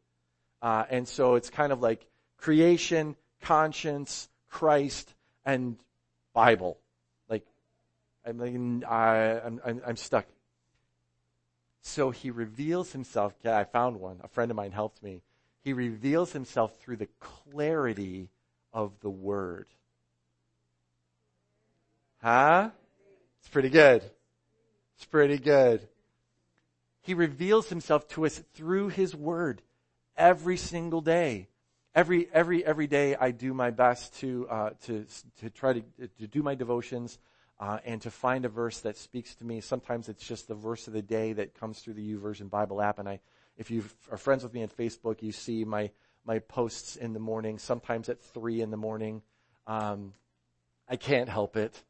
[0.62, 2.06] Uh, and so it's kind of like
[2.38, 5.12] creation, conscience, Christ,
[5.44, 5.76] and
[6.32, 6.78] Bible.
[8.26, 8.54] Like,
[8.88, 10.26] I I'm, I'm, I'm stuck.
[11.82, 13.34] So he reveals himself.
[13.42, 14.20] Yeah, I found one.
[14.22, 15.22] A friend of mine helped me.
[15.62, 18.30] He reveals himself through the clarity
[18.72, 19.66] of the word.
[22.22, 22.70] Huh?
[23.40, 24.02] It's pretty good.
[24.96, 25.86] It's pretty good.
[27.02, 29.60] He reveals himself to us through his word
[30.16, 31.48] every single day.
[31.94, 35.04] Every, every, every day I do my best to, uh, to,
[35.40, 35.82] to try to,
[36.18, 37.18] to do my devotions
[37.60, 39.60] uh, and to find a verse that speaks to me.
[39.60, 42.98] Sometimes it's just the verse of the day that comes through the YouVersion Bible app.
[42.98, 43.20] And I,
[43.56, 45.90] if you are friends with me on Facebook, you see my
[46.26, 47.58] my posts in the morning.
[47.58, 49.22] Sometimes at three in the morning.
[49.66, 50.14] Um,
[50.88, 51.82] I can't help it.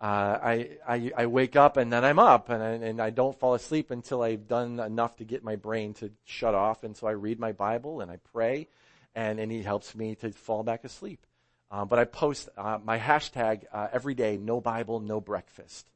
[0.00, 3.38] Uh, I, I I wake up and then I'm up and I, and I don't
[3.38, 6.82] fall asleep until I've done enough to get my brain to shut off.
[6.82, 8.68] And so I read my Bible and I pray,
[9.14, 11.24] and and He helps me to fall back asleep.
[11.72, 15.90] Um, but I post uh, my hashtag uh, every day: No Bible, No Breakfast.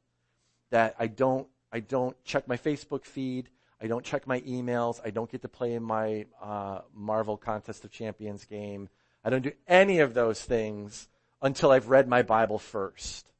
[0.71, 3.49] That I don't I don't check my Facebook feed.
[3.79, 4.99] I don't check my emails.
[5.05, 8.89] I don't get to play in my uh, Marvel Contest of Champions game.
[9.23, 11.07] I don't do any of those things
[11.43, 13.31] until I've read my Bible first.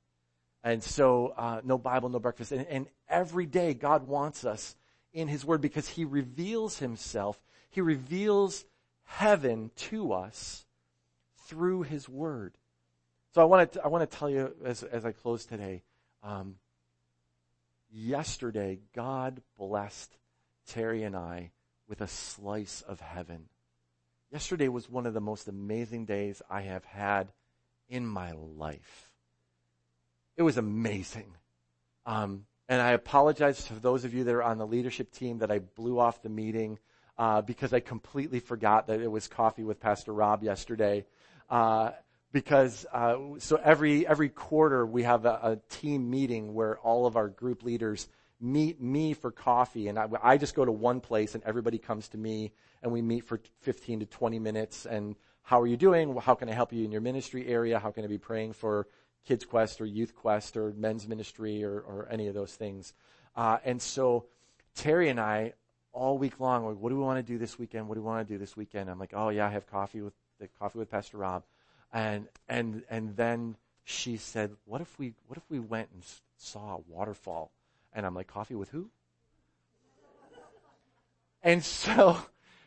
[0.63, 2.51] And so, uh, no Bible, no breakfast.
[2.51, 4.75] And, and every day, God wants us
[5.11, 7.41] in His Word because He reveals Himself.
[7.69, 8.65] He reveals
[9.05, 10.66] heaven to us
[11.47, 12.57] through His Word.
[13.33, 15.83] So I want to, I want to tell you as, as I close today,
[16.23, 16.55] um,
[17.91, 20.15] yesterday, God blessed
[20.67, 21.51] Terry and I
[21.87, 23.45] with a slice of heaven.
[24.31, 27.31] Yesterday was one of the most amazing days I have had
[27.87, 29.11] in my life.
[30.35, 31.33] It was amazing.
[32.05, 35.51] Um, and I apologize to those of you that are on the leadership team that
[35.51, 36.79] I blew off the meeting
[37.17, 41.05] uh, because I completely forgot that it was coffee with Pastor Rob yesterday.
[41.49, 41.91] Uh,
[42.31, 47.15] because uh, so every every quarter we have a, a, team meeting where all of
[47.15, 51.35] our group leaders meet me for coffee, and I, I just go to one place,
[51.35, 52.51] and everybody comes to me,
[52.83, 54.85] and we meet for 15 to 20 minutes.
[54.85, 56.15] And how are you doing?
[56.17, 57.79] How can I help you in your ministry area?
[57.79, 58.87] How can I be praying for
[59.25, 62.93] Kids Quest or Youth Quest or Men's Ministry or, or any of those things?
[63.35, 64.25] Uh, and so
[64.75, 65.53] Terry and I
[65.93, 67.87] all week long, like, what do we want to do this weekend?
[67.87, 68.89] What do we want to do this weekend?
[68.89, 71.43] I'm like, oh yeah, I have coffee with the coffee with Pastor Rob,
[71.91, 76.03] and and and then she said, what if we what if we went and
[76.37, 77.51] saw a waterfall?
[77.93, 78.89] And I'm like, coffee with who?
[81.41, 82.17] And so,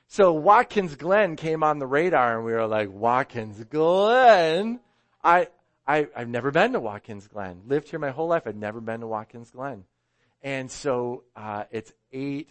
[0.06, 4.80] so Watkins Glen came on the radar and we were like, Watkins Glen?
[5.22, 5.48] I,
[5.86, 7.62] I, I've never been to Watkins Glen.
[7.66, 8.44] Lived here my whole life.
[8.46, 9.84] I've never been to Watkins Glen.
[10.42, 12.48] And so, uh, it's eight,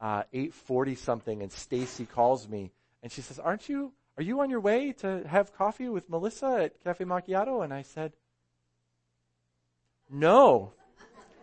[0.00, 2.70] uh, 840 something and Stacy calls me
[3.02, 6.64] and she says, aren't you, are you on your way to have coffee with Melissa
[6.64, 7.64] at Cafe Macchiato?
[7.64, 8.12] And I said,
[10.10, 10.72] no.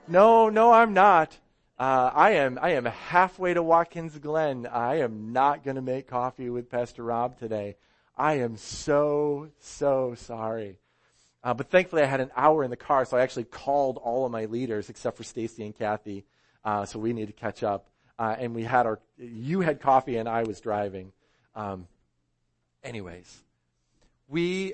[0.07, 1.37] No, no, I'm not.
[1.79, 4.67] Uh, I am, I am halfway to Watkins Glen.
[4.67, 7.77] I am not going to make coffee with Pastor Rob today.
[8.17, 10.77] I am so, so sorry.
[11.43, 14.25] Uh, but thankfully I had an hour in the car, so I actually called all
[14.25, 16.25] of my leaders except for Stacy and Kathy.
[16.65, 17.87] Uh, so we need to catch up.
[18.19, 21.13] Uh, and we had our, you had coffee and I was driving.
[21.55, 21.87] Um,
[22.83, 23.43] anyways,
[24.27, 24.73] we,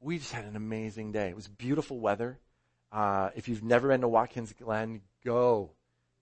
[0.00, 1.28] we just had an amazing day.
[1.28, 2.38] It was beautiful weather.
[2.92, 5.70] Uh, if you've never been to Watkins Glen, go.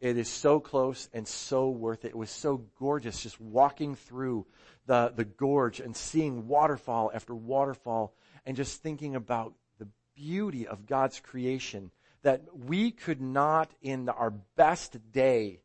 [0.01, 2.09] It is so close and so worth it.
[2.09, 4.47] It was so gorgeous just walking through
[4.87, 8.15] the, the gorge and seeing waterfall after waterfall
[8.47, 11.91] and just thinking about the beauty of God's creation
[12.23, 15.61] that we could not in our best day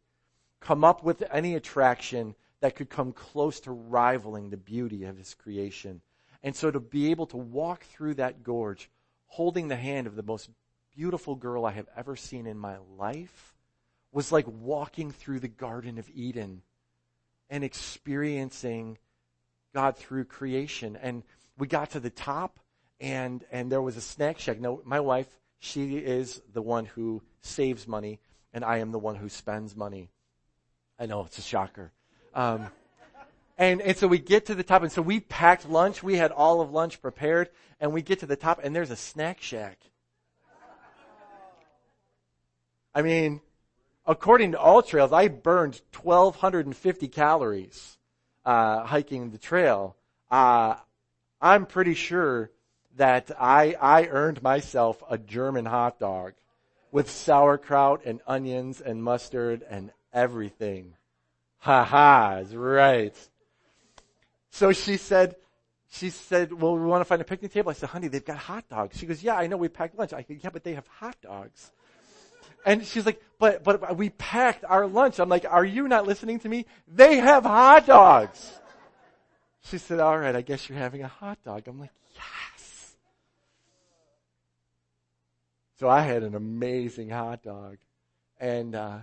[0.60, 5.34] come up with any attraction that could come close to rivaling the beauty of his
[5.34, 6.00] creation.
[6.42, 8.90] And so to be able to walk through that gorge
[9.26, 10.50] holding the hand of the most
[10.96, 13.54] beautiful girl I have ever seen in my life
[14.14, 16.62] was like walking through the Garden of Eden
[17.50, 18.98] and experiencing
[19.76, 20.96] God through creation.
[20.96, 21.24] And
[21.58, 22.62] we got to the top
[23.02, 24.62] and, and there was a snack shack.
[24.62, 25.28] Now, my wife,
[25.60, 28.22] she is the one who saves money
[28.54, 30.12] and I am the one who spends money.
[30.98, 31.92] I know it's a shocker.
[32.34, 32.68] Um,
[33.58, 36.02] and, and so we get to the top and so we packed lunch.
[36.02, 38.96] We had all of lunch prepared and we get to the top and there's a
[38.96, 39.78] snack shack.
[42.96, 43.42] I mean,
[44.06, 47.98] according to AllTrails, I burned 1,250 calories
[48.46, 49.96] uh, hiking the trail.
[50.30, 50.76] Uh,
[51.42, 52.52] I'm pretty sure
[52.98, 56.34] that I, I earned myself a German hot dog
[56.92, 60.94] with sauerkraut and onions and mustard and everything.
[61.64, 63.16] Ha ha, is right.
[64.50, 65.38] So she said,
[65.90, 67.70] she said, well, we want to find a picnic table.
[67.70, 68.98] I said, honey, they've got hot dogs.
[68.98, 70.12] She goes, yeah, I know we packed lunch.
[70.12, 71.72] I said, yeah, but they have hot dogs.
[72.66, 75.20] And she's like, but, but we packed our lunch.
[75.20, 76.66] I'm like, are you not listening to me?
[76.86, 78.60] They have hot dogs.
[79.64, 81.66] She said, all right, I guess you're having a hot dog.
[81.68, 82.96] I'm like, yes.
[85.80, 87.78] So I had an amazing hot dog.
[88.38, 88.98] And, uh,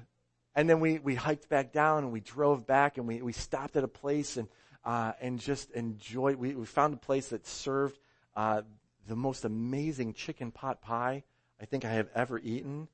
[0.54, 3.76] and then we, we hiked back down and we drove back and we, we stopped
[3.76, 4.48] at a place and,
[4.84, 7.98] uh, and just enjoyed, we, we found a place that served,
[8.36, 8.62] uh,
[9.06, 11.24] the most amazing chicken pot pie
[11.60, 12.88] I think I have ever eaten.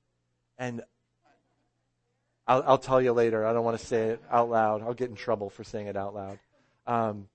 [0.59, 0.83] And
[2.47, 3.47] I'll, I'll, tell you later.
[3.47, 4.83] I don't want to say it out loud.
[4.83, 6.39] I'll get in trouble for saying it out loud.
[6.87, 7.29] Um,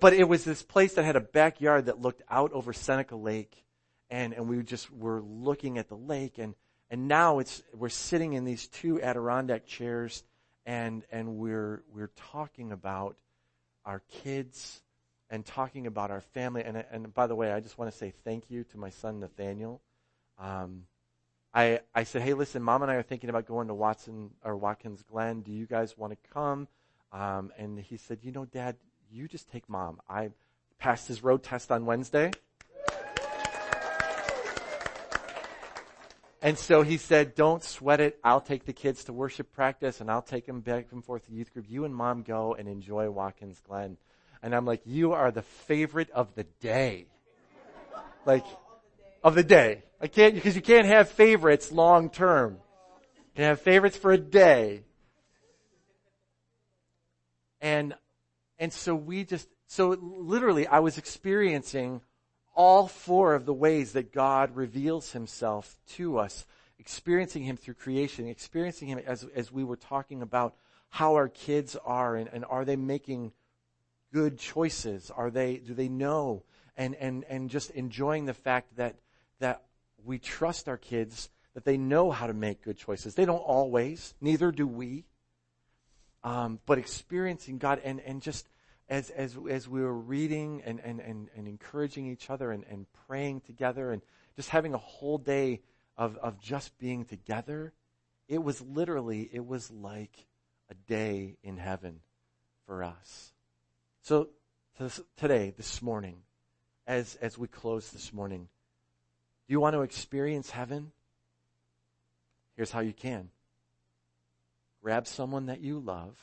[0.00, 3.64] but it was this place that had a backyard that looked out over Seneca Lake,
[4.10, 6.54] and and we just were looking at the lake, and
[6.90, 10.22] and now it's we're sitting in these two Adirondack chairs,
[10.66, 13.16] and and we're we're talking about
[13.84, 14.82] our kids
[15.30, 16.62] and talking about our family.
[16.64, 19.20] And and by the way, I just want to say thank you to my son
[19.20, 19.80] Nathaniel.
[20.38, 20.84] Um,
[21.54, 24.56] I, I said, hey, listen, mom and I are thinking about going to Watson or
[24.56, 25.40] Watkins Glen.
[25.40, 26.68] Do you guys want to come?
[27.12, 28.76] Um, and he said, you know, dad,
[29.10, 30.00] you just take mom.
[30.08, 30.30] I
[30.78, 32.30] passed his road test on Wednesday.
[36.40, 38.18] And so he said, don't sweat it.
[38.22, 41.32] I'll take the kids to worship practice and I'll take them back and forth to
[41.32, 41.66] youth group.
[41.68, 43.96] You and mom go and enjoy Watkins Glen.
[44.40, 47.06] And I'm like, you are the favorite of the day.
[48.24, 48.44] Like,
[49.24, 49.82] of the day.
[50.00, 52.58] I can't, because you can't have favorites long term.
[53.16, 54.84] You can have favorites for a day.
[57.60, 57.94] And,
[58.60, 62.00] and so we just, so literally I was experiencing
[62.58, 66.44] all four of the ways that God reveals himself to us,
[66.80, 70.56] experiencing him through creation, experiencing him as, as we were talking about
[70.90, 73.30] how our kids are and, and are they making
[74.12, 75.08] good choices?
[75.16, 76.42] Are they, do they know?
[76.76, 78.96] And, and, and just enjoying the fact that,
[79.38, 79.62] that
[80.04, 83.14] we trust our kids that they know how to make good choices.
[83.14, 85.04] They don't always, neither do we.
[86.24, 88.48] Um, but experiencing God and, and just
[88.88, 92.86] as, as, as we were reading and, and, and, and encouraging each other and, and
[93.06, 94.02] praying together and
[94.36, 95.60] just having a whole day
[95.96, 97.72] of, of just being together,
[98.28, 100.26] it was literally, it was like
[100.70, 102.00] a day in heaven
[102.66, 103.32] for us.
[104.02, 104.28] So
[105.16, 106.18] today, this morning,
[106.86, 108.48] as, as we close this morning,
[109.46, 110.92] do you want to experience heaven?
[112.56, 113.30] Here's how you can.
[114.82, 116.16] Grab someone that you love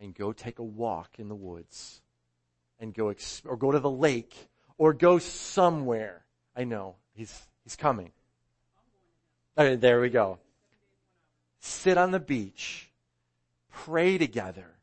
[0.00, 2.02] and go take a walk in the woods
[2.78, 3.14] and go
[3.44, 6.24] or go to the lake or go somewhere.
[6.56, 8.12] I know he's he's coming.
[9.56, 10.38] There we go.
[11.60, 12.90] Sit on the beach,
[13.70, 14.76] pray together,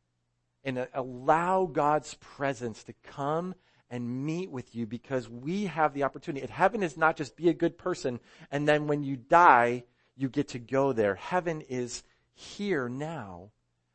[0.64, 3.54] and allow God's presence to come
[3.90, 6.48] and meet with you because we have the opportunity.
[6.48, 9.84] Heaven is not just be a good person and then when you die,
[10.16, 11.16] you get to go there.
[11.16, 12.04] Heaven is
[12.34, 13.50] here now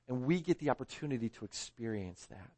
[0.09, 2.51] and we get the opportunity to experience that.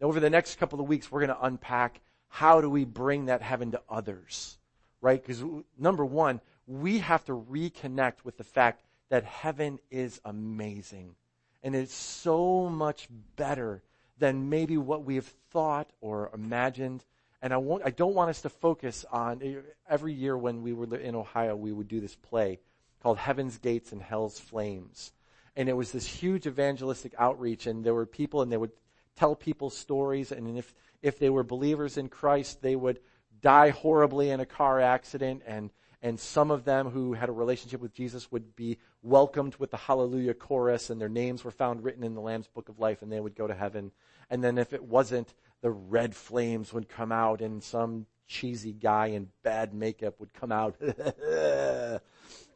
[0.00, 3.26] Now, over the next couple of weeks, we're going to unpack how do we bring
[3.26, 4.58] that heaven to others,
[5.00, 5.20] right?
[5.20, 5.42] Because
[5.78, 11.14] number one, we have to reconnect with the fact that heaven is amazing
[11.62, 13.82] and it's so much better
[14.18, 17.04] than maybe what we have thought or imagined.
[17.42, 20.96] And I won't, I don't want us to focus on every year when we were
[20.96, 22.58] in Ohio, we would do this play
[23.02, 25.12] called Heaven's Gates and Hell's Flames.
[25.58, 28.70] And it was this huge evangelistic outreach and there were people and they would
[29.16, 33.00] tell people stories and if, if they were believers in Christ, they would
[33.40, 37.80] die horribly in a car accident and and some of them who had a relationship
[37.80, 42.04] with Jesus would be welcomed with the hallelujah chorus and their names were found written
[42.04, 43.90] in the Lamb's book of life and they would go to heaven.
[44.30, 49.06] And then if it wasn't, the red flames would come out and some cheesy guy
[49.06, 50.76] in bad makeup would come out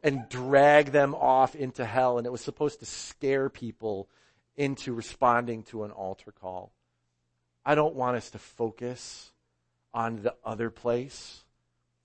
[0.03, 2.17] and drag them off into hell.
[2.17, 4.09] And it was supposed to scare people
[4.55, 6.71] into responding to an altar call.
[7.65, 9.31] I don't want us to focus
[9.93, 11.43] on the other place.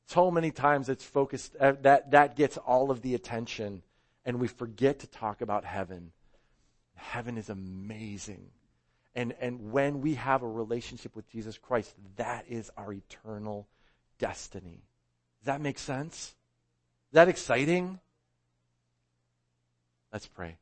[0.06, 3.82] So many times it's focused, uh, that, that gets all of the attention
[4.24, 6.12] and we forget to talk about heaven.
[6.94, 8.50] Heaven is amazing.
[9.14, 13.66] And, and when we have a relationship with Jesus Christ, that is our eternal
[14.18, 14.82] destiny.
[15.40, 16.34] Does that make sense?
[17.10, 18.00] Is that exciting?
[20.12, 20.58] Let's pray.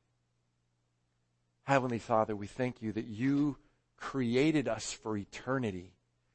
[1.64, 3.56] Heavenly Father, we thank you that you
[3.96, 5.92] created us for eternity.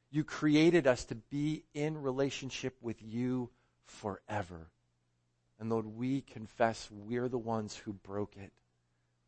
[0.09, 3.49] You created us to be in relationship with you
[3.85, 4.67] forever.
[5.57, 8.51] And Lord, we confess we're the ones who broke it.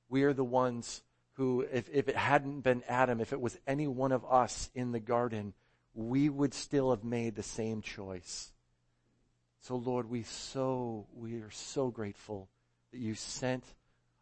[0.09, 1.01] We are the ones
[1.33, 4.91] who, if, if it hadn't been Adam, if it was any one of us in
[4.91, 5.53] the garden,
[5.93, 8.52] we would still have made the same choice.
[9.63, 12.49] So Lord, we so, we are so grateful
[12.91, 13.63] that you sent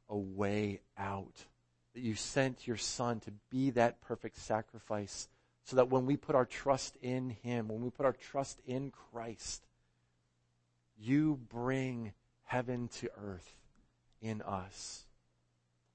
[0.07, 1.33] a way out,
[1.95, 5.27] that you sent your son to be that perfect sacrifice
[5.63, 8.91] so that when we put our trust in Him, when we put our trust in
[8.91, 9.63] Christ,
[10.99, 12.13] you bring
[12.43, 13.55] heaven to earth
[14.21, 15.05] in us.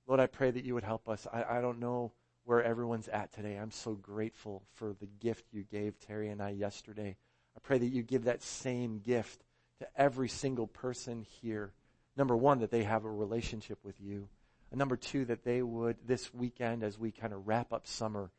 [0.08, 1.24] Lord, I pray that you would help us.
[1.32, 2.10] I, I don't know
[2.46, 3.54] where everyone's at today.
[3.54, 7.16] I'm so grateful for the gift you gave Terry and I yesterday.
[7.66, 9.42] Pray that you give that same gift
[9.80, 11.72] to every single person here.
[12.16, 14.28] Number one, that they have a relationship with you.
[14.70, 18.30] And number two, that they would, this weekend, as we kind of wrap up summer,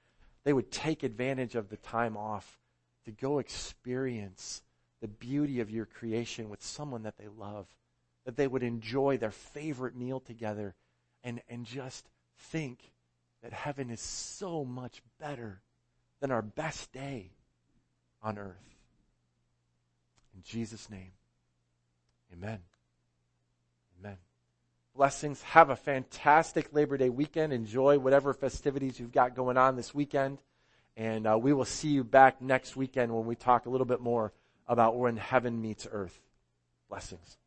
[0.45, 2.57] they would take advantage of the time off
[3.03, 4.61] to go experience
[5.01, 7.67] the beauty of your creation with someone that they love,
[8.23, 10.73] that they would enjoy their favorite meal together
[11.21, 12.07] and, and just
[12.37, 12.79] think
[13.43, 15.59] that heaven is so much better
[16.21, 17.31] than our best day
[18.23, 18.76] on earth.
[20.37, 21.11] In Jesus' name,
[22.31, 22.59] amen.
[23.99, 24.17] Amen.
[24.95, 25.41] Blessings.
[25.41, 27.53] Have a fantastic Labor Day weekend.
[27.53, 30.37] Enjoy whatever festivities you've got going on this weekend.
[30.95, 33.99] And uh, we will see you back next weekend when we talk a little bit
[33.99, 34.31] more
[34.67, 36.19] about when heaven meets earth.
[36.87, 37.37] Blessings.